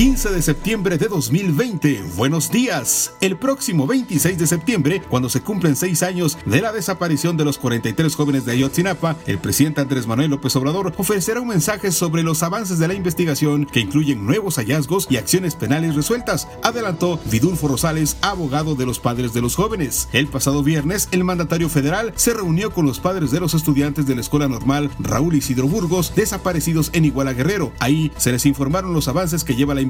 15 0.00 0.30
de 0.30 0.40
septiembre 0.40 0.96
de 0.96 1.08
2020. 1.08 2.04
Buenos 2.16 2.50
días. 2.50 3.12
El 3.20 3.36
próximo 3.36 3.86
26 3.86 4.38
de 4.38 4.46
septiembre, 4.46 5.02
cuando 5.02 5.28
se 5.28 5.42
cumplen 5.42 5.76
seis 5.76 6.02
años 6.02 6.38
de 6.46 6.62
la 6.62 6.72
desaparición 6.72 7.36
de 7.36 7.44
los 7.44 7.58
43 7.58 8.14
jóvenes 8.16 8.46
de 8.46 8.52
Ayotzinapa, 8.52 9.18
el 9.26 9.36
presidente 9.36 9.82
Andrés 9.82 10.06
Manuel 10.06 10.30
López 10.30 10.56
Obrador 10.56 10.94
ofrecerá 10.96 11.42
un 11.42 11.48
mensaje 11.48 11.92
sobre 11.92 12.22
los 12.22 12.42
avances 12.42 12.78
de 12.78 12.88
la 12.88 12.94
investigación 12.94 13.66
que 13.66 13.80
incluyen 13.80 14.24
nuevos 14.24 14.56
hallazgos 14.56 15.06
y 15.10 15.18
acciones 15.18 15.54
penales 15.54 15.94
resueltas, 15.94 16.48
adelantó 16.62 17.20
Vidulfo 17.26 17.68
Rosales, 17.68 18.16
abogado 18.22 18.76
de 18.76 18.86
los 18.86 19.00
padres 19.00 19.34
de 19.34 19.42
los 19.42 19.54
jóvenes. 19.54 20.08
El 20.14 20.28
pasado 20.28 20.62
viernes, 20.62 21.10
el 21.10 21.24
mandatario 21.24 21.68
federal 21.68 22.14
se 22.16 22.32
reunió 22.32 22.70
con 22.72 22.86
los 22.86 23.00
padres 23.00 23.32
de 23.32 23.40
los 23.40 23.52
estudiantes 23.52 24.06
de 24.06 24.14
la 24.14 24.22
Escuela 24.22 24.48
Normal 24.48 24.90
Raúl 24.98 25.34
Isidro 25.34 25.68
Burgos, 25.68 26.14
desaparecidos 26.16 26.88
en 26.94 27.04
Iguala 27.04 27.34
Guerrero. 27.34 27.74
Ahí 27.80 28.10
se 28.16 28.32
les 28.32 28.46
informaron 28.46 28.94
los 28.94 29.06
avances 29.06 29.44
que 29.44 29.56
lleva 29.56 29.74
la 29.74 29.89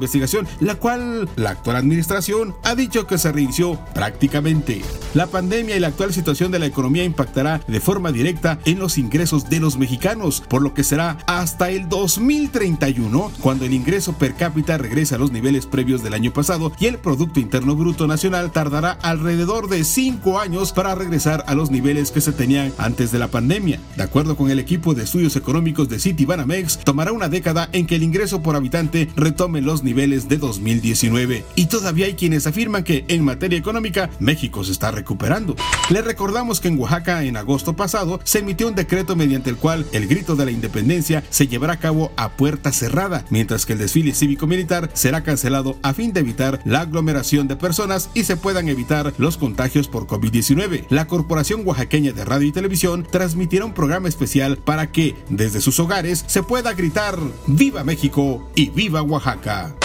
la 0.59 0.75
cual 0.75 1.29
la 1.35 1.51
actual 1.51 1.75
administración 1.75 2.55
ha 2.63 2.75
dicho 2.75 3.07
que 3.07 3.17
se 3.17 3.31
reinició 3.31 3.79
prácticamente. 3.93 4.81
La 5.13 5.27
pandemia 5.27 5.75
y 5.75 5.79
la 5.79 5.87
actual 5.87 6.13
situación 6.13 6.51
de 6.51 6.59
la 6.59 6.65
economía 6.65 7.03
impactará 7.03 7.61
de 7.67 7.79
forma 7.79 8.11
directa 8.11 8.59
en 8.65 8.79
los 8.79 8.97
ingresos 8.97 9.49
de 9.49 9.59
los 9.59 9.77
mexicanos, 9.77 10.41
por 10.47 10.61
lo 10.61 10.73
que 10.73 10.83
será 10.83 11.17
hasta 11.27 11.69
el 11.69 11.89
2031 11.89 13.31
cuando 13.41 13.65
el 13.65 13.73
ingreso 13.73 14.13
per 14.13 14.35
cápita 14.35 14.77
regrese 14.77 15.15
a 15.15 15.17
los 15.17 15.31
niveles 15.31 15.65
previos 15.65 16.03
del 16.03 16.13
año 16.13 16.31
pasado 16.31 16.71
y 16.79 16.85
el 16.85 16.97
Producto 16.97 17.39
Interno 17.39 17.75
Bruto 17.75 18.07
Nacional 18.07 18.51
tardará 18.51 18.97
alrededor 19.01 19.69
de 19.69 19.83
5 19.83 20.39
años 20.39 20.71
para 20.71 20.95
regresar 20.95 21.43
a 21.47 21.55
los 21.55 21.71
niveles 21.71 22.11
que 22.11 22.21
se 22.21 22.31
tenían 22.31 22.73
antes 22.77 23.11
de 23.11 23.19
la 23.19 23.27
pandemia. 23.27 23.79
De 23.95 24.03
acuerdo 24.03 24.35
con 24.35 24.49
el 24.49 24.59
equipo 24.59 24.93
de 24.93 25.03
estudios 25.03 25.35
económicos 25.35 25.89
de 25.89 25.99
Citibanamex, 25.99 26.79
tomará 26.79 27.11
una 27.11 27.29
década 27.29 27.69
en 27.71 27.85
que 27.85 27.95
el 27.95 28.03
ingreso 28.03 28.41
por 28.41 28.55
habitante 28.55 29.09
retome 29.15 29.61
los 29.61 29.83
de 29.93 30.37
2019. 30.37 31.43
Y 31.55 31.65
todavía 31.65 32.05
hay 32.05 32.13
quienes 32.13 32.47
afirman 32.47 32.83
que 32.83 33.03
en 33.09 33.25
materia 33.25 33.59
económica 33.59 34.09
México 34.19 34.63
se 34.63 34.71
está 34.71 34.89
recuperando. 34.89 35.55
Le 35.89 36.01
recordamos 36.01 36.61
que 36.61 36.69
en 36.69 36.79
Oaxaca 36.79 37.23
en 37.25 37.35
agosto 37.35 37.75
pasado 37.75 38.21
se 38.23 38.39
emitió 38.39 38.69
un 38.69 38.75
decreto 38.75 39.17
mediante 39.17 39.49
el 39.49 39.57
cual 39.57 39.85
el 39.91 40.07
grito 40.07 40.37
de 40.37 40.45
la 40.45 40.51
independencia 40.51 41.23
se 41.29 41.47
llevará 41.47 41.73
a 41.73 41.79
cabo 41.79 42.13
a 42.15 42.29
puerta 42.29 42.71
cerrada, 42.71 43.25
mientras 43.29 43.65
que 43.65 43.73
el 43.73 43.79
desfile 43.79 44.13
cívico-militar 44.13 44.89
será 44.93 45.23
cancelado 45.23 45.77
a 45.83 45.93
fin 45.93 46.13
de 46.13 46.21
evitar 46.21 46.61
la 46.63 46.81
aglomeración 46.81 47.49
de 47.49 47.57
personas 47.57 48.09
y 48.13 48.23
se 48.23 48.37
puedan 48.37 48.69
evitar 48.69 49.13
los 49.17 49.37
contagios 49.37 49.89
por 49.89 50.07
COVID-19. 50.07 50.85
La 50.89 51.07
Corporación 51.07 51.63
Oaxaqueña 51.65 52.13
de 52.13 52.23
Radio 52.23 52.47
y 52.47 52.53
Televisión 52.53 53.05
transmitirá 53.11 53.65
un 53.65 53.73
programa 53.73 54.07
especial 54.07 54.57
para 54.57 54.91
que 54.93 55.15
desde 55.29 55.59
sus 55.59 55.79
hogares 55.81 56.23
se 56.27 56.43
pueda 56.43 56.73
gritar 56.73 57.19
¡Viva 57.45 57.83
México 57.83 58.49
y 58.55 58.69
viva 58.69 59.01
Oaxaca! 59.01 59.80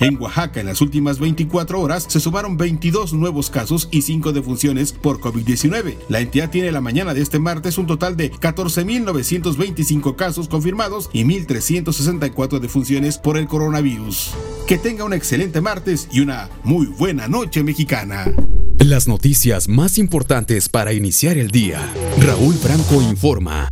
En 0.00 0.20
Oaxaca, 0.20 0.60
en 0.60 0.66
las 0.66 0.80
últimas 0.80 1.18
24 1.18 1.78
horas, 1.78 2.06
se 2.08 2.20
sumaron 2.20 2.56
22 2.56 3.12
nuevos 3.12 3.50
casos 3.50 3.88
y 3.90 4.00
5 4.00 4.32
defunciones 4.32 4.92
por 4.92 5.20
COVID-19. 5.20 5.96
La 6.08 6.20
entidad 6.20 6.50
tiene 6.50 6.72
la 6.72 6.80
mañana 6.80 7.12
de 7.12 7.20
este 7.20 7.38
martes 7.38 7.76
un 7.76 7.86
total 7.86 8.16
de 8.16 8.32
14.925 8.32 10.16
casos 10.16 10.48
confirmados 10.48 11.10
y 11.12 11.24
1.364 11.24 12.60
defunciones 12.60 13.18
por 13.18 13.36
el 13.36 13.46
coronavirus. 13.46 14.30
Que 14.66 14.78
tenga 14.78 15.04
un 15.04 15.12
excelente 15.12 15.60
martes 15.60 16.08
y 16.10 16.20
una 16.20 16.48
muy 16.64 16.86
buena 16.86 17.28
noche 17.28 17.62
mexicana. 17.62 18.32
Las 18.78 19.06
noticias 19.06 19.68
más 19.68 19.98
importantes 19.98 20.70
para 20.70 20.94
iniciar 20.94 21.36
el 21.36 21.50
día. 21.50 21.92
Raúl 22.18 22.54
Franco 22.54 23.02
informa. 23.02 23.68